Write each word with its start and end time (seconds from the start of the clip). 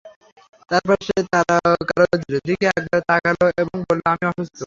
তারপর 0.71 0.97
সে 1.07 1.17
তারকারাজির 1.33 2.35
দিকে 2.47 2.65
একবার 2.71 3.01
তাকাল 3.09 3.33
এবং 3.63 3.77
বলল, 3.87 4.03
আমি 4.13 4.23
অসুস্থ। 4.31 4.55